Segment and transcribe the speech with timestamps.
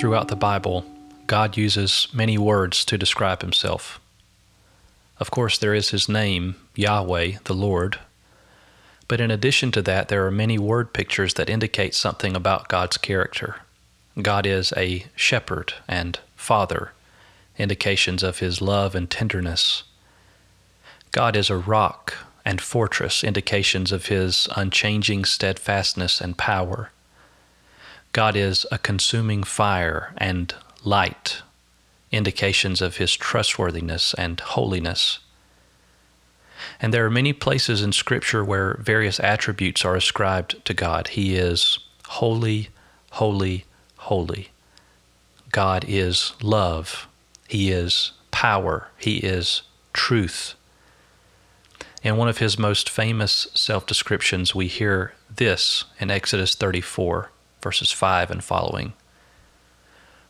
[0.00, 0.86] the Bible,
[1.26, 4.00] God uses many words to describe himself.
[5.18, 7.98] Of course, there is his name, Yahweh, the Lord.
[9.08, 12.96] But in addition to that, there are many word pictures that indicate something about God's
[12.96, 13.56] character.
[14.20, 16.92] God is a shepherd and father,
[17.58, 19.82] indications of his love and tenderness.
[21.12, 26.90] God is a rock and fortress, indications of his unchanging steadfastness and power.
[28.12, 31.42] God is a consuming fire and light,
[32.10, 35.20] indications of his trustworthiness and holiness.
[36.80, 41.08] And there are many places in Scripture where various attributes are ascribed to God.
[41.08, 42.70] He is holy,
[43.12, 43.64] holy,
[43.98, 44.48] holy.
[45.52, 47.06] God is love.
[47.48, 48.88] He is power.
[48.98, 50.54] He is truth.
[52.02, 57.92] In one of his most famous self descriptions, we hear this in Exodus 34 verses
[57.92, 58.92] 5 and following.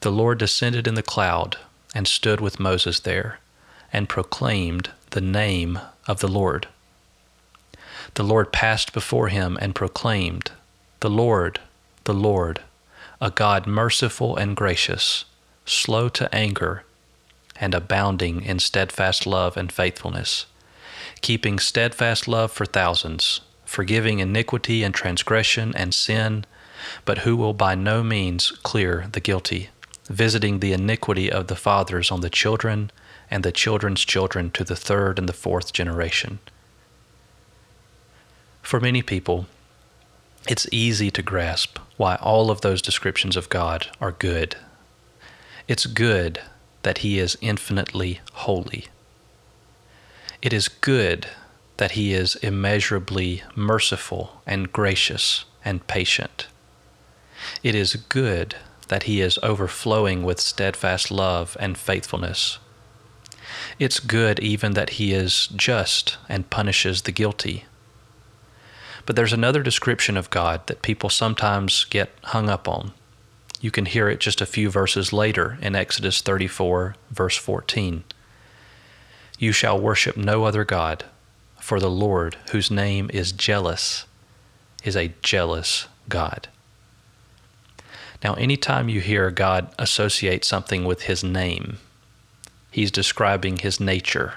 [0.00, 1.58] The Lord descended in the cloud
[1.94, 3.38] and stood with Moses there
[3.92, 6.68] and proclaimed the name of the Lord.
[8.14, 10.50] The Lord passed before him and proclaimed,
[11.00, 11.60] The Lord,
[12.04, 12.60] the Lord,
[13.20, 15.24] a God merciful and gracious,
[15.64, 16.84] slow to anger,
[17.60, 20.46] and abounding in steadfast love and faithfulness,
[21.20, 26.44] keeping steadfast love for thousands, forgiving iniquity and transgression and sin
[27.04, 29.70] but who will by no means clear the guilty,
[30.08, 32.90] visiting the iniquity of the fathers on the children
[33.30, 36.38] and the children's children to the third and the fourth generation.
[38.62, 39.46] For many people,
[40.48, 44.56] it's easy to grasp why all of those descriptions of God are good.
[45.68, 46.40] It's good
[46.82, 48.86] that He is infinitely holy.
[50.40, 51.28] It is good
[51.76, 56.48] that He is immeasurably merciful and gracious and patient.
[57.62, 58.56] It is good
[58.88, 62.58] that he is overflowing with steadfast love and faithfulness.
[63.78, 67.64] It's good even that he is just and punishes the guilty.
[69.06, 72.92] But there's another description of God that people sometimes get hung up on.
[73.60, 78.04] You can hear it just a few verses later in Exodus 34, verse 14.
[79.38, 81.04] You shall worship no other God,
[81.60, 84.04] for the Lord, whose name is jealous,
[84.84, 86.48] is a jealous God.
[88.22, 91.78] Now, anytime you hear God associate something with his name,
[92.70, 94.34] he's describing his nature.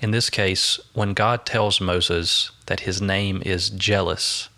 [0.00, 4.48] In this case, when God tells Moses that his name is jealous,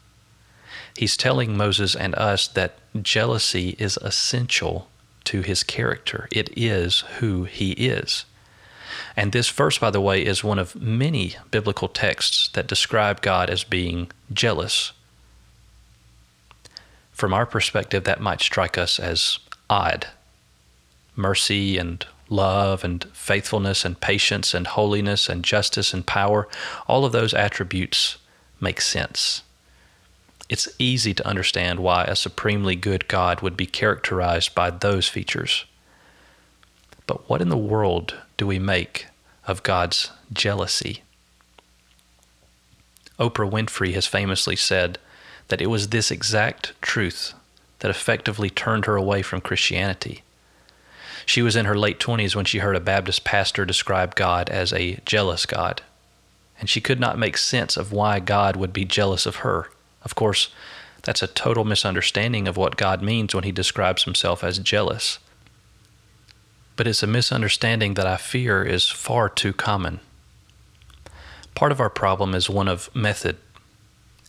[0.97, 4.89] he's telling Moses and us that jealousy is essential
[5.25, 6.27] to his character.
[6.33, 8.25] It is who he is.
[9.15, 13.51] And this verse, by the way, is one of many biblical texts that describe God
[13.51, 14.93] as being jealous
[17.19, 20.07] from our perspective, that might strike us as odd.
[21.17, 26.47] Mercy and love and faithfulness and patience and holiness and justice and power,
[26.87, 28.19] all of those attributes
[28.61, 29.43] make sense.
[30.49, 35.65] It's easy to understand why a supremely good God would be characterized by those features.
[37.09, 39.07] But what in the world do we make
[39.45, 41.03] of God's jealousy?
[43.19, 44.99] Oprah Winfrey has famously said,
[45.49, 47.35] that it was this exact truth
[47.81, 50.23] that effectively turned her away from Christianity.
[51.27, 54.73] She was in her late 20s when she heard a Baptist pastor describe God as
[54.73, 55.83] a jealous God,
[56.59, 59.71] and she could not make sense of why God would be jealous of her.
[60.03, 60.49] Of course,
[61.03, 65.19] that's a total misunderstanding of what God means when he describes himself as jealous.
[66.77, 70.01] But it's a misunderstanding that I fear is far too common.
[71.55, 73.37] Part of our problem is one of method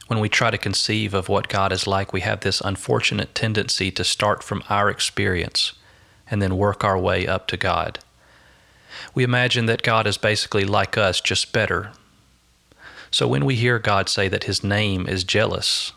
[0.09, 3.91] when we try to conceive of what God is like, we have this unfortunate tendency
[3.91, 5.73] to start from our experience
[6.31, 7.99] and then work our way up to God.
[9.13, 11.91] We imagine that God is basically like us, just better.
[13.11, 15.93] So when we hear God say that His name is jealous,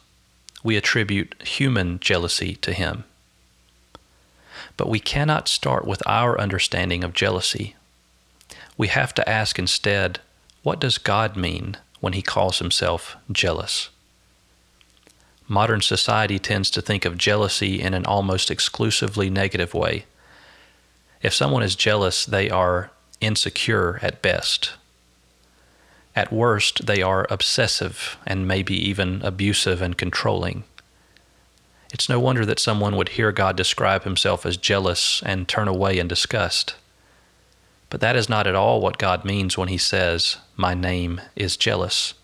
[0.62, 3.04] we attribute human jealousy to Him.
[4.76, 7.76] But we cannot start with our understanding of jealousy.
[8.76, 10.20] We have to ask instead,
[10.62, 13.88] what does God mean when He calls Himself jealous?
[15.52, 20.06] Modern society tends to think of jealousy in an almost exclusively negative way.
[21.20, 22.90] If someone is jealous, they are
[23.20, 24.72] insecure at best.
[26.16, 30.64] At worst, they are obsessive and maybe even abusive and controlling.
[31.92, 35.98] It's no wonder that someone would hear God describe himself as jealous and turn away
[35.98, 36.74] in disgust.
[37.90, 41.58] But that is not at all what God means when he says, My name is
[41.58, 42.14] jealous.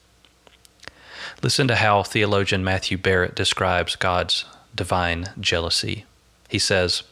[1.43, 4.45] Listen to how theologian Matthew Barrett describes God's
[4.75, 6.05] divine jealousy.
[6.49, 7.05] He says,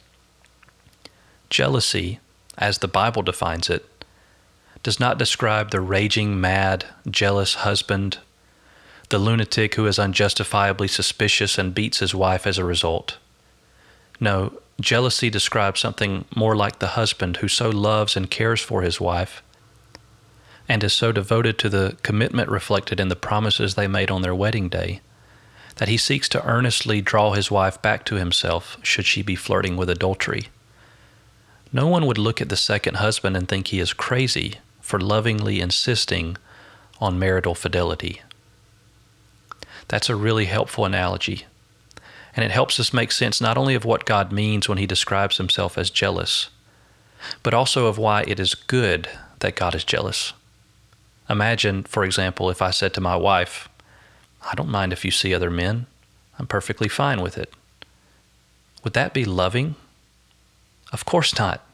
[1.49, 2.19] Jealousy,
[2.59, 3.87] as the Bible defines it,
[4.83, 8.19] does not describe the raging, mad, jealous husband,
[9.11, 13.19] the lunatic who is unjustifiably suspicious and beats his wife as a result.
[14.19, 19.01] No, jealousy describes something more like the husband who so loves and cares for his
[19.01, 19.43] wife
[20.69, 24.35] and is so devoted to the commitment reflected in the promises they made on their
[24.35, 25.01] wedding day
[25.77, 29.77] that he seeks to earnestly draw his wife back to himself should she be flirting
[29.77, 30.49] with adultery.
[31.73, 35.61] No one would look at the second husband and think he is crazy for lovingly
[35.61, 36.37] insisting
[37.01, 38.23] on marital fidelity.
[39.89, 41.45] That's a really helpful analogy.
[42.35, 45.37] And it helps us make sense not only of what God means when he describes
[45.37, 46.49] himself as jealous,
[47.43, 49.09] but also of why it is good
[49.41, 50.33] that God is jealous.
[51.29, 53.69] Imagine, for example, if I said to my wife,
[54.43, 55.87] I don't mind if you see other men.
[56.39, 57.53] I'm perfectly fine with it.
[58.85, 59.75] Would that be loving?
[60.93, 61.67] Of course not.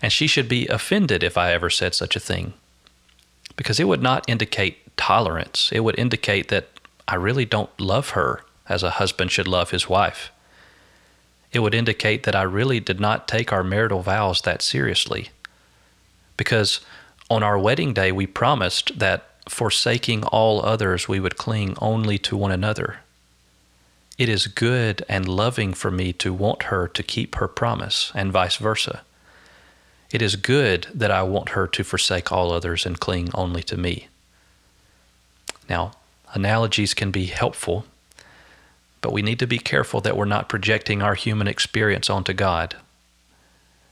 [0.00, 2.54] And she should be offended if I ever said such a thing.
[3.56, 5.70] Because it would not indicate tolerance.
[5.72, 6.68] It would indicate that
[7.06, 10.30] I really don't love her as a husband should love his wife.
[11.52, 15.28] It would indicate that I really did not take our marital vows that seriously.
[16.36, 16.80] Because
[17.34, 22.36] on our wedding day, we promised that forsaking all others, we would cling only to
[22.36, 23.00] one another.
[24.16, 28.30] It is good and loving for me to want her to keep her promise, and
[28.30, 29.02] vice versa.
[30.12, 33.76] It is good that I want her to forsake all others and cling only to
[33.76, 34.06] me.
[35.68, 35.92] Now,
[36.32, 37.84] analogies can be helpful,
[39.00, 42.76] but we need to be careful that we're not projecting our human experience onto God.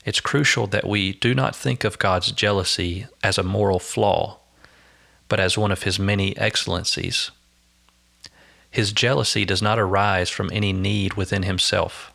[0.04, 4.38] It's crucial that we do not think of God's jealousy as a moral flaw
[5.32, 7.30] but as one of his many excellencies.
[8.70, 12.12] His jealousy does not arise from any need within himself.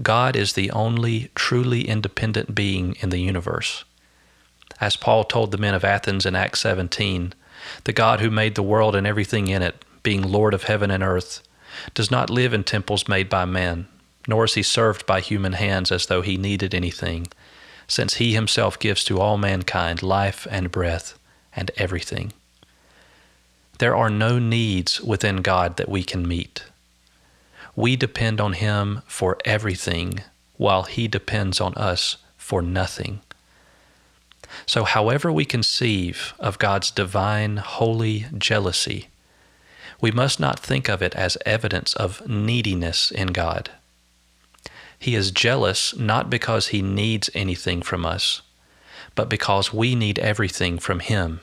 [0.00, 3.82] God is the only truly independent being in the universe.
[4.80, 7.34] As Paul told the men of Athens in Acts 17,
[7.82, 11.02] the God who made the world and everything in it, being Lord of heaven and
[11.02, 11.42] earth,
[11.92, 13.88] does not live in temples made by man,
[14.26, 17.26] nor is he served by human hands as though he needed anything,
[17.86, 21.18] since he himself gives to all mankind life and breath
[21.54, 22.32] and everything.
[23.78, 26.64] There are no needs within God that we can meet.
[27.74, 30.20] We depend on Him for everything,
[30.56, 33.20] while He depends on us for nothing.
[34.66, 39.08] So, however we conceive of God's divine, holy jealousy,
[40.00, 43.70] we must not think of it as evidence of neediness in God.
[45.02, 48.40] He is jealous not because He needs anything from us,
[49.16, 51.40] but because we need everything from Him.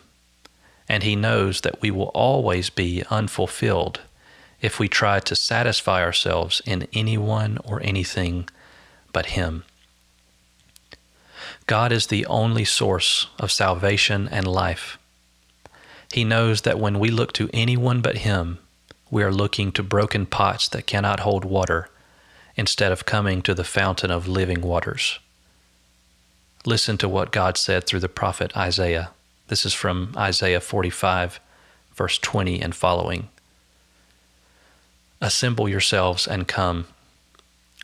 [0.87, 3.99] And He knows that we will always be unfulfilled
[4.61, 8.47] if we try to satisfy ourselves in anyone or anything
[9.11, 9.65] but Him.
[11.67, 14.97] God is the only source of salvation and life.
[16.13, 18.59] He knows that when we look to anyone but Him,
[19.11, 21.89] we are looking to broken pots that cannot hold water
[22.55, 25.19] instead of coming to the fountain of living waters.
[26.65, 29.11] Listen to what God said through the prophet Isaiah.
[29.47, 31.39] This is from Isaiah 45,
[31.95, 33.29] verse 20 and following.
[35.21, 36.85] Assemble yourselves and come.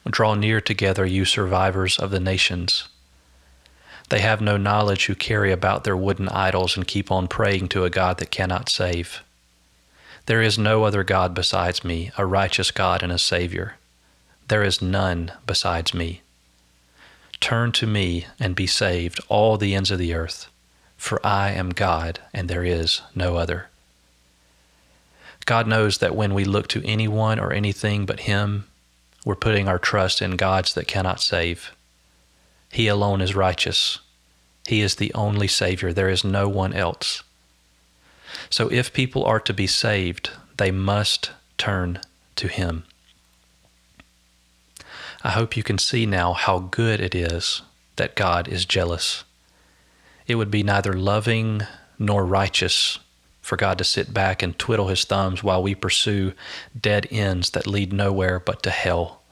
[0.07, 2.87] Draw near together, you survivors of the nations.
[4.09, 7.85] They have no knowledge who carry about their wooden idols and keep on praying to
[7.85, 9.23] a God that cannot save.
[10.27, 13.77] There is no other God besides me, a righteous God and a Savior.
[14.47, 16.21] There is none besides me.
[17.39, 20.47] Turn to me and be saved, all the ends of the earth,
[20.97, 23.69] for I am God and there is no other.
[25.45, 28.65] God knows that when we look to anyone or anything but Him,
[29.23, 31.71] we're putting our trust in gods that cannot save.
[32.71, 33.99] He alone is righteous.
[34.67, 35.93] He is the only Savior.
[35.93, 37.23] There is no one else.
[38.49, 41.99] So if people are to be saved, they must turn
[42.37, 42.85] to Him.
[45.25, 47.63] I hope you can see now how good it is
[47.95, 49.23] that God is jealous.
[50.27, 51.63] It would be neither loving
[51.97, 52.99] nor righteous
[53.41, 56.33] for God to sit back and twiddle his thumbs while we pursue
[56.79, 59.23] dead ends that lead nowhere but to hell.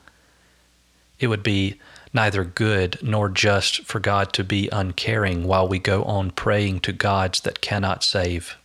[1.20, 1.78] It would be
[2.12, 6.92] neither good nor just for God to be uncaring while we go on praying to
[6.92, 8.56] gods that cannot save.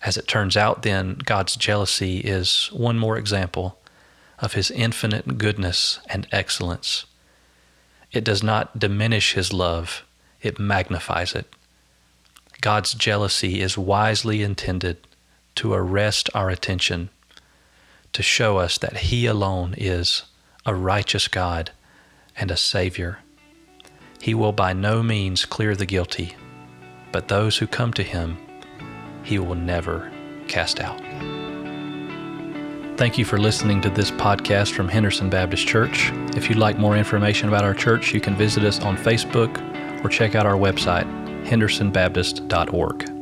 [0.00, 3.78] As it turns out, then, God's jealousy is one more example
[4.42, 7.06] of his infinite goodness and excellence.
[8.12, 10.04] It does not diminish his love,
[10.42, 11.46] it magnifies it.
[12.60, 14.98] God's jealousy is wisely intended
[15.54, 17.08] to arrest our attention,
[18.12, 20.24] to show us that he alone is
[20.64, 21.70] a righteous God,
[22.36, 23.18] and a Savior.
[24.20, 26.36] He will by no means clear the guilty,
[27.10, 28.38] but those who come to Him,
[29.24, 30.10] He will never
[30.46, 31.00] cast out.
[32.96, 36.12] Thank you for listening to this podcast from Henderson Baptist Church.
[36.36, 40.08] If you'd like more information about our church, you can visit us on Facebook or
[40.08, 41.06] check out our website,
[41.46, 43.21] hendersonbaptist.org.